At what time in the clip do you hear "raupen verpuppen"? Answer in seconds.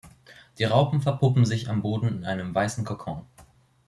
0.63-1.45